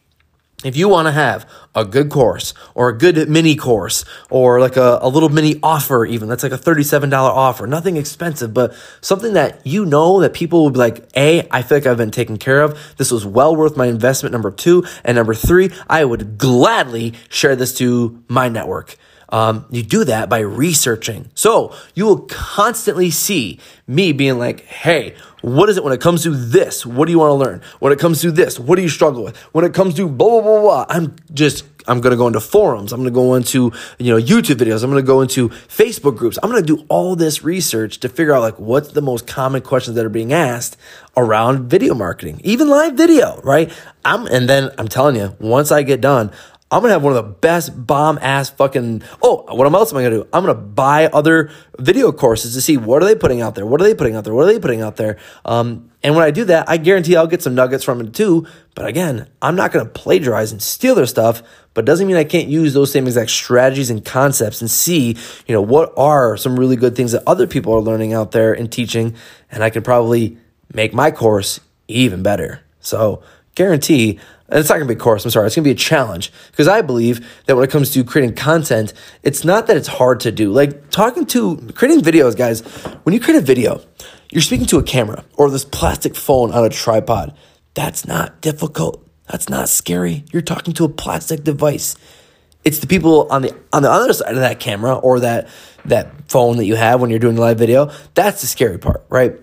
If 0.63 0.77
you 0.77 0.91
want 0.91 1.07
to 1.07 1.13
have 1.13 1.49
a 1.75 1.87
good 1.87 2.11
course 2.11 2.53
or 2.75 2.91
a 2.91 2.99
good 2.99 3.31
mini 3.31 3.57
course 3.57 4.05
or 4.29 4.61
like 4.61 4.77
a, 4.77 4.99
a 5.01 5.09
little 5.09 5.31
mini 5.31 5.59
offer, 5.63 6.05
even 6.05 6.29
that's 6.29 6.43
like 6.43 6.53
a 6.53 6.59
$37 6.59 7.13
offer, 7.15 7.67
nothing 7.67 7.97
expensive, 7.97 8.53
but 8.53 8.75
something 9.01 9.33
that 9.33 9.67
you 9.67 9.87
know 9.87 10.21
that 10.21 10.35
people 10.35 10.63
will 10.63 10.71
be 10.71 10.79
like, 10.79 11.09
A, 11.17 11.49
I 11.51 11.63
feel 11.63 11.79
like 11.79 11.87
I've 11.87 11.97
been 11.97 12.11
taken 12.11 12.37
care 12.37 12.61
of. 12.61 12.79
This 12.99 13.11
was 13.11 13.25
well 13.25 13.57
worth 13.57 13.77
my 13.77 13.87
investment. 13.87 14.33
Number 14.33 14.51
two. 14.51 14.85
And 15.03 15.17
number 15.17 15.35
three, 15.35 15.71
I 15.89 16.05
would 16.05 16.37
gladly 16.37 17.15
share 17.31 17.57
this 17.57 17.73
to 17.79 18.23
my 18.29 18.49
network. 18.49 18.97
Um, 19.31 19.67
you 19.71 19.83
do 19.83 20.05
that 20.05 20.29
by 20.29 20.41
researching. 20.41 21.31
So 21.35 21.75
you 21.95 22.05
will 22.05 22.21
constantly 22.21 23.11
see 23.11 23.61
me 23.87 24.13
being 24.13 24.39
like, 24.39 24.65
hey, 24.67 25.15
what 25.43 25.69
is 25.69 25.77
it 25.77 25.85
when 25.85 25.93
it 25.93 26.01
comes 26.01 26.23
to 26.25 26.31
this? 26.31 26.85
What 26.85 27.07
do 27.07 27.13
you 27.13 27.19
want 27.19 27.31
to 27.31 27.35
learn? 27.35 27.63
When 27.79 27.93
it 27.93 27.99
comes 27.99 28.21
to 28.23 28.31
this, 28.31 28.59
what 28.59 28.77
do 28.77 28.83
you 28.83 28.89
struggle 28.89 29.25
with? 29.25 29.37
When 29.53 29.65
it 29.65 29.73
comes 29.73 29.95
to 29.95 30.09
blah, 30.09 30.29
blah, 30.29 30.43
blah, 30.43 30.61
blah, 30.61 30.87
I'm 30.89 31.17
just, 31.33 31.65
I'm 31.87 32.01
going 32.01 32.11
to 32.11 32.17
go 32.17 32.27
into 32.27 32.41
forums. 32.41 32.93
I'm 32.93 33.01
going 33.01 33.13
to 33.13 33.15
go 33.15 33.35
into, 33.35 33.73
you 33.99 34.15
know, 34.15 34.21
YouTube 34.23 34.57
videos. 34.57 34.85
I'm 34.85 34.91
going 34.91 35.03
to 35.03 35.07
go 35.07 35.23
into 35.23 35.49
Facebook 35.49 36.17
groups. 36.17 36.39
I'm 36.43 36.51
going 36.51 36.65
to 36.65 36.77
do 36.77 36.85
all 36.89 37.17
this 37.17 37.43
research 37.43 38.01
to 38.01 38.09
figure 38.09 38.35
out 38.35 38.43
like 38.43 38.59
what's 38.59 38.93
the 38.93 39.03
most 39.03 39.27
common 39.27 39.63
questions 39.63 39.97
that 39.97 40.05
are 40.05 40.11
being 40.11 40.33
asked 40.33 40.77
around 41.17 41.71
video 41.71 41.95
marketing, 41.95 42.41
even 42.45 42.69
live 42.69 42.95
video, 42.95 43.41
right? 43.43 43.73
I'm, 44.05 44.27
and 44.27 44.49
then 44.49 44.71
I'm 44.77 44.89
telling 44.89 45.17
you, 45.17 45.35
once 45.41 45.73
I 45.73 45.83
get 45.83 46.01
done, 46.01 46.31
I'm 46.73 46.83
gonna 46.83 46.93
have 46.93 47.03
one 47.03 47.17
of 47.17 47.25
the 47.25 47.33
best 47.33 47.87
bomb 47.87 48.19
ass 48.23 48.51
fucking. 48.51 49.03
Oh, 49.21 49.45
what 49.55 49.73
else 49.73 49.93
am 49.93 49.99
I 49.99 50.03
gonna 50.05 50.17
do? 50.17 50.29
I'm 50.33 50.45
gonna 50.45 50.55
buy 50.55 51.07
other 51.07 51.51
video 51.79 52.13
courses 52.13 52.55
to 52.55 52.61
see 52.61 52.77
what 52.77 53.03
are 53.03 53.07
they 53.07 53.17
putting 53.17 53.41
out 53.41 53.57
there. 53.57 53.67
What 53.67 53.81
are 53.81 53.85
they 53.85 53.95
putting 53.95 54.15
out 54.15 54.23
there? 54.23 54.33
What 54.33 54.45
are 54.45 54.53
they 54.53 54.61
putting 54.61 54.81
out 54.81 54.95
there? 54.95 55.19
Um, 55.45 55.91
and 56.05 56.15
when 56.15 56.23
I 56.23 56.31
do 56.31 56.45
that, 56.45 56.69
I 56.69 56.77
guarantee 56.77 57.17
I'll 57.17 57.27
get 57.27 57.43
some 57.43 57.57
nuggets 57.57 57.83
from 57.83 58.01
it 58.01 58.15
too. 58.15 58.47
But 58.77 58.87
again, 58.87 59.29
I'm 59.43 59.57
not 59.57 59.73
gonna 59.73 59.89
plagiarize 59.89 60.53
and 60.53 60.63
steal 60.63 60.95
their 60.95 61.07
stuff. 61.07 61.43
But 61.75 61.85
doesn't 61.85 62.07
mean 62.07 62.17
I 62.17 62.25
can't 62.25 62.49
use 62.49 62.73
those 62.73 62.93
same 62.93 63.07
exact 63.07 63.31
strategies 63.31 63.91
and 63.91 64.05
concepts 64.05 64.61
and 64.61 64.71
see, 64.71 65.17
you 65.47 65.55
know, 65.55 65.63
what 65.63 65.93
are 65.97 66.37
some 66.37 66.59
really 66.59 66.77
good 66.77 66.95
things 66.95 67.13
that 67.13 67.23
other 67.27 67.47
people 67.47 67.73
are 67.75 67.81
learning 67.81 68.13
out 68.13 68.33
there 68.33 68.53
and 68.53 68.71
teaching, 68.71 69.15
and 69.51 69.63
I 69.65 69.71
can 69.71 69.83
probably 69.83 70.37
make 70.73 70.95
my 70.95 71.11
course 71.11 71.61
even 71.89 72.23
better. 72.23 72.61
So 72.81 73.23
guarantee 73.55 74.19
and 74.51 74.59
it's 74.59 74.69
not 74.69 74.77
going 74.77 74.89
to 74.89 74.95
be 74.95 74.99
a 74.99 75.03
course, 75.03 75.25
I'm 75.25 75.31
sorry, 75.31 75.47
it's 75.47 75.55
going 75.55 75.65
to 75.65 75.69
be 75.69 75.73
a 75.73 75.75
challenge 75.75 76.33
because 76.51 76.67
I 76.67 76.83
believe 76.83 77.27
that 77.47 77.55
when 77.55 77.65
it 77.65 77.71
comes 77.71 77.91
to 77.93 78.03
creating 78.03 78.35
content, 78.35 78.93
it's 79.23 79.45
not 79.45 79.69
that 79.69 79.77
it's 79.77 79.89
hard 79.89 80.21
to 80.21 80.33
do. 80.33 80.53
Like 80.53 80.91
talking 80.91 81.25
to 81.27 81.57
creating 81.75 82.03
videos, 82.03 82.37
guys, 82.37 82.63
when 83.05 83.15
you 83.15 83.21
create 83.21 83.39
a 83.39 83.45
video, 83.45 83.81
you're 84.31 84.43
speaking 84.43 84.67
to 84.67 84.79
a 84.79 84.83
camera 84.83 85.25
or 85.35 85.51
this 85.51 85.65
plastic 85.65 86.17
phone 86.17 86.53
on 86.53 86.65
a 86.65 86.69
tripod. 86.69 87.37
That's 87.75 88.07
not 88.07 88.41
difficult. 88.41 89.07
That's 89.29 89.49
not 89.49 89.69
scary. 89.69 90.25
You're 90.33 90.43
talking 90.43 90.75
to 90.75 90.85
a 90.85 90.89
plastic 90.89 91.45
device. 91.45 91.95
It's 92.65 92.81
the 92.81 92.87
people 92.89 93.29
on 93.31 93.43
the 93.43 93.57
on 93.73 93.83
the 93.83 93.91
other 93.91 94.13
side 94.13 94.35
of 94.35 94.41
that 94.41 94.61
camera 94.61 94.97
or 94.97 95.21
that 95.21 95.49
that 95.85 96.29
phone 96.29 96.57
that 96.57 96.65
you 96.65 96.75
have 96.75 97.01
when 97.01 97.11
you're 97.11 97.21
doing 97.21 97.37
live 97.37 97.59
video. 97.59 97.91
That's 98.15 98.41
the 98.41 98.47
scary 98.47 98.79
part, 98.79 99.05
right? 99.09 99.35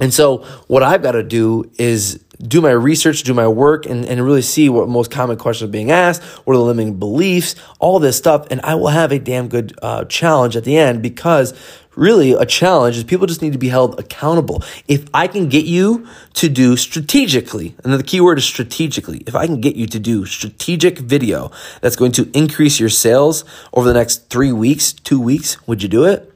And 0.00 0.12
so 0.12 0.38
what 0.66 0.82
I've 0.82 1.02
got 1.02 1.12
to 1.12 1.22
do 1.22 1.70
is 1.78 2.22
do 2.42 2.60
my 2.60 2.70
research, 2.70 3.22
do 3.22 3.34
my 3.34 3.46
work, 3.46 3.86
and, 3.86 4.04
and 4.04 4.24
really 4.24 4.42
see 4.42 4.68
what 4.68 4.88
most 4.88 5.10
common 5.10 5.36
questions 5.36 5.68
are 5.68 5.72
being 5.72 5.90
asked, 5.90 6.22
what 6.44 6.54
are 6.54 6.58
the 6.58 6.64
limiting 6.64 6.98
beliefs, 6.98 7.54
all 7.78 7.98
this 7.98 8.16
stuff. 8.16 8.46
And 8.50 8.60
I 8.62 8.74
will 8.74 8.88
have 8.88 9.12
a 9.12 9.18
damn 9.18 9.48
good 9.48 9.78
uh, 9.80 10.04
challenge 10.06 10.56
at 10.56 10.64
the 10.64 10.76
end 10.76 11.02
because 11.02 11.54
really 11.94 12.32
a 12.32 12.46
challenge 12.46 12.96
is 12.96 13.04
people 13.04 13.26
just 13.26 13.42
need 13.42 13.52
to 13.52 13.58
be 13.58 13.68
held 13.68 13.98
accountable. 13.98 14.62
If 14.88 15.06
I 15.14 15.28
can 15.28 15.48
get 15.48 15.66
you 15.66 16.06
to 16.34 16.48
do 16.48 16.76
strategically, 16.76 17.76
and 17.84 17.92
the 17.92 18.02
key 18.02 18.20
word 18.20 18.38
is 18.38 18.44
strategically, 18.44 19.22
if 19.26 19.34
I 19.34 19.46
can 19.46 19.60
get 19.60 19.76
you 19.76 19.86
to 19.86 19.98
do 19.98 20.26
strategic 20.26 20.98
video 20.98 21.52
that's 21.80 21.96
going 21.96 22.12
to 22.12 22.30
increase 22.34 22.80
your 22.80 22.88
sales 22.88 23.44
over 23.72 23.86
the 23.86 23.94
next 23.94 24.30
three 24.30 24.52
weeks, 24.52 24.92
two 24.92 25.20
weeks, 25.20 25.64
would 25.66 25.82
you 25.82 25.88
do 25.88 26.04
it? 26.04 26.31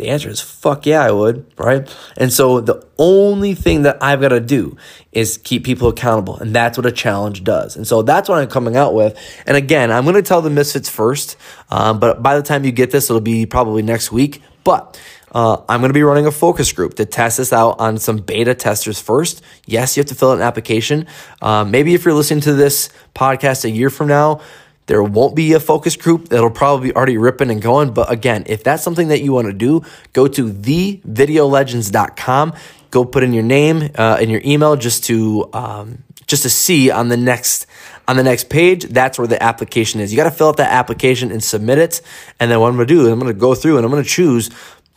The 0.00 0.08
answer 0.08 0.30
is 0.30 0.40
fuck 0.40 0.86
yeah, 0.86 1.02
I 1.02 1.10
would, 1.10 1.44
right? 1.58 1.86
And 2.16 2.32
so 2.32 2.62
the 2.62 2.86
only 2.96 3.54
thing 3.54 3.82
that 3.82 4.02
I've 4.02 4.22
got 4.22 4.30
to 4.30 4.40
do 4.40 4.78
is 5.12 5.36
keep 5.36 5.62
people 5.62 5.88
accountable. 5.88 6.38
And 6.38 6.54
that's 6.54 6.78
what 6.78 6.86
a 6.86 6.90
challenge 6.90 7.44
does. 7.44 7.76
And 7.76 7.86
so 7.86 8.00
that's 8.00 8.26
what 8.26 8.38
I'm 8.38 8.48
coming 8.48 8.76
out 8.76 8.94
with. 8.94 9.18
And 9.44 9.58
again, 9.58 9.92
I'm 9.92 10.04
going 10.04 10.14
to 10.14 10.22
tell 10.22 10.40
the 10.40 10.48
misfits 10.48 10.88
first. 10.88 11.36
Um, 11.68 12.00
but 12.00 12.22
by 12.22 12.34
the 12.34 12.42
time 12.42 12.64
you 12.64 12.72
get 12.72 12.90
this, 12.90 13.10
it'll 13.10 13.20
be 13.20 13.44
probably 13.44 13.82
next 13.82 14.10
week. 14.10 14.40
But 14.64 14.98
uh, 15.32 15.58
I'm 15.68 15.80
going 15.80 15.90
to 15.90 15.94
be 15.94 16.02
running 16.02 16.24
a 16.24 16.32
focus 16.32 16.72
group 16.72 16.94
to 16.94 17.04
test 17.04 17.36
this 17.36 17.52
out 17.52 17.78
on 17.78 17.98
some 17.98 18.16
beta 18.16 18.54
testers 18.54 18.98
first. 18.98 19.42
Yes, 19.66 19.98
you 19.98 20.00
have 20.00 20.08
to 20.08 20.14
fill 20.14 20.30
out 20.30 20.38
an 20.38 20.42
application. 20.42 21.08
Um, 21.42 21.70
maybe 21.70 21.92
if 21.92 22.06
you're 22.06 22.14
listening 22.14 22.40
to 22.42 22.54
this 22.54 22.88
podcast 23.14 23.66
a 23.66 23.70
year 23.70 23.90
from 23.90 24.08
now, 24.08 24.40
there 24.90 25.02
won't 25.04 25.36
be 25.36 25.52
a 25.52 25.60
focus 25.60 25.94
group 25.94 26.30
that'll 26.30 26.50
probably 26.50 26.88
be 26.88 26.96
already 26.96 27.16
ripping 27.16 27.48
and 27.48 27.62
going. 27.62 27.92
But 27.92 28.10
again, 28.10 28.42
if 28.46 28.64
that's 28.64 28.82
something 28.82 29.06
that 29.06 29.22
you 29.22 29.32
want 29.32 29.46
to 29.46 29.52
do, 29.52 29.82
go 30.12 30.26
to 30.26 30.52
thevideolegends.com. 30.52 32.54
Go 32.90 33.04
put 33.04 33.22
in 33.22 33.32
your 33.32 33.44
name 33.44 33.90
uh, 33.94 34.18
and 34.20 34.28
your 34.28 34.40
email 34.44 34.74
just 34.74 35.04
to 35.04 35.48
um, 35.52 36.02
just 36.26 36.42
to 36.42 36.50
see 36.50 36.90
on 36.90 37.08
the 37.08 37.16
next 37.16 37.66
on 38.08 38.16
the 38.16 38.24
next 38.24 38.48
page. 38.48 38.82
That's 38.82 39.16
where 39.16 39.28
the 39.28 39.40
application 39.40 40.00
is. 40.00 40.12
You 40.12 40.16
got 40.16 40.24
to 40.24 40.32
fill 40.32 40.48
out 40.48 40.56
that 40.56 40.72
application 40.72 41.30
and 41.30 41.40
submit 41.40 41.78
it. 41.78 42.02
And 42.40 42.50
then 42.50 42.58
what 42.58 42.66
I'm 42.66 42.74
going 42.74 42.88
to 42.88 42.92
do, 42.92 43.02
is 43.02 43.08
I'm 43.12 43.20
going 43.20 43.32
to 43.32 43.38
go 43.38 43.54
through 43.54 43.76
and 43.76 43.84
I'm 43.84 43.92
going 43.92 44.02
to 44.02 44.08
choose 44.08 44.50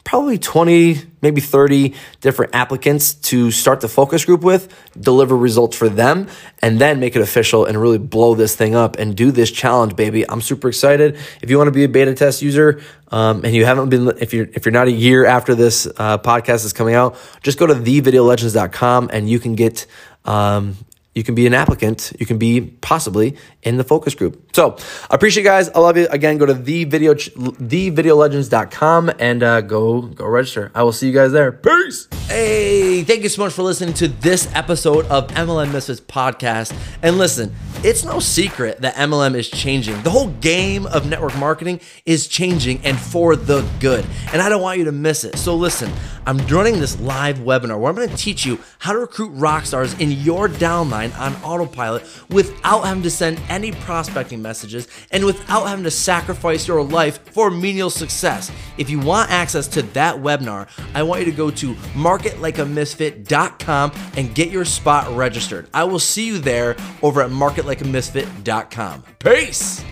probably 0.03 0.38
20, 0.38 1.01
maybe 1.22 1.39
30 1.39 1.93
different 2.19 2.53
applicants 2.53 3.13
to 3.13 3.51
start 3.51 3.81
the 3.81 3.88
focus 3.88 4.25
group 4.25 4.41
with, 4.41 4.74
deliver 5.00 5.36
results 5.36 5.77
for 5.77 5.88
them, 5.88 6.27
and 6.62 6.79
then 6.79 7.00
make 7.00 7.15
it 7.15 7.22
official 7.22 7.65
and 7.65 7.81
really 7.81 7.98
blow 7.98 8.36
this 8.36 8.55
thing 8.55 8.75
up 8.75 8.98
and 8.98 9.15
do 9.15 9.31
this 9.31 9.50
challenge, 9.50 9.95
baby. 9.95 10.29
I'm 10.29 10.41
super 10.41 10.67
excited. 10.67 11.17
If 11.41 11.50
you 11.50 11.57
want 11.57 11.67
to 11.67 11.72
be 11.72 11.86
a 11.86 11.89
beta 11.89 12.13
test 12.13 12.41
user 12.41 12.81
um, 13.10 13.45
and 13.45 13.55
you 13.55 13.65
haven't 13.65 13.89
been, 13.89 14.10
if 14.19 14.33
you're 14.33 14.48
if 14.53 14.65
you're 14.65 14.74
not 14.74 14.88
a 14.88 14.91
year 14.91 15.25
after 15.25 15.55
this 15.55 15.88
uh, 15.98 16.17
podcast 16.17 16.65
is 16.65 16.74
coming 16.74 16.95
out, 16.95 17.17
just 17.41 17.57
go 17.57 17.65
to 17.65 17.75
thevideolegends.com 17.75 19.10
and 19.13 19.29
you 19.29 19.39
can 19.39 19.55
get 19.55 19.86
um, 20.25 20.75
you 21.15 21.24
can 21.24 21.36
be 21.36 21.46
an 21.48 21.53
applicant. 21.53 22.13
You 22.20 22.25
can 22.25 22.38
be 22.38 22.62
possibly 22.62 23.38
in 23.62 23.77
the 23.77 23.84
focus 23.84 24.15
group. 24.15 24.55
So 24.55 24.77
I 25.10 25.15
appreciate 25.15 25.43
you 25.43 25.50
guys. 25.50 25.70
I 25.70 25.79
love 25.79 25.98
you. 25.98 26.08
Again, 26.08 26.38
go 26.38 26.46
to 26.46 26.53
the 26.53 26.86
video, 26.86 27.13
thevideolegends.com 27.13 29.12
and 29.20 29.43
uh, 29.43 29.62
go, 29.62 30.01
go 30.01 30.25
register. 30.25 30.72
I 30.74 30.84
will 30.84 30.93
see 30.93 31.08
you 31.08 31.13
guys 31.13 31.32
there. 31.32 31.51
Peace. 31.51 32.08
Hey, 32.33 33.03
thank 33.03 33.21
you 33.21 33.29
so 33.29 33.43
much 33.43 33.53
for 33.53 33.61
listening 33.61 33.93
to 33.93 34.07
this 34.07 34.49
episode 34.55 35.05
of 35.05 35.27
MLM 35.27 35.71
Misfits 35.71 36.01
podcast. 36.01 36.75
And 37.03 37.19
listen, 37.19 37.53
it's 37.83 38.03
no 38.03 38.19
secret 38.19 38.81
that 38.81 38.95
MLM 38.95 39.35
is 39.35 39.47
changing. 39.47 40.01
The 40.01 40.09
whole 40.09 40.29
game 40.29 40.87
of 40.87 41.07
network 41.07 41.37
marketing 41.37 41.79
is 42.07 42.27
changing 42.27 42.79
and 42.83 42.97
for 42.97 43.35
the 43.35 43.61
good. 43.79 44.03
And 44.31 44.41
I 44.41 44.49
don't 44.49 44.63
want 44.63 44.79
you 44.79 44.85
to 44.85 44.91
miss 44.91 45.25
it. 45.25 45.37
So 45.37 45.55
listen, 45.55 45.91
I'm 46.25 46.37
running 46.47 46.79
this 46.79 46.99
live 47.01 47.39
webinar 47.39 47.77
where 47.77 47.89
I'm 47.89 47.95
going 47.95 48.09
to 48.09 48.15
teach 48.15 48.45
you 48.45 48.57
how 48.79 48.93
to 48.93 48.99
recruit 48.99 49.29
rock 49.31 49.65
stars 49.65 49.93
in 49.99 50.11
your 50.11 50.47
downline 50.47 51.15
on 51.19 51.35
autopilot 51.43 52.03
without 52.29 52.81
having 52.85 53.03
to 53.03 53.11
send 53.11 53.39
any 53.49 53.73
prospecting 53.73 54.41
messages 54.41 54.87
and 55.11 55.25
without 55.25 55.65
having 55.65 55.83
to 55.83 55.91
sacrifice 55.91 56.67
your 56.67 56.81
life 56.81 57.19
for 57.31 57.51
menial 57.51 57.89
success. 57.89 58.51
If 58.77 58.89
you 58.89 58.99
want 58.99 59.29
access 59.29 59.67
to 59.67 59.81
that 59.81 60.15
webinar, 60.15 60.69
I 60.95 61.03
want 61.03 61.19
you 61.19 61.25
to 61.25 61.37
go 61.37 61.51
to 61.51 61.75
marketlikeamisfit.com 62.23 63.91
and 64.17 64.33
get 64.33 64.49
your 64.49 64.65
spot 64.65 65.15
registered. 65.15 65.67
I 65.73 65.83
will 65.83 65.99
see 65.99 66.27
you 66.27 66.37
there 66.39 66.75
over 67.01 67.21
at 67.21 67.29
marketlikeamisfit.com. 67.29 69.03
Peace! 69.19 69.83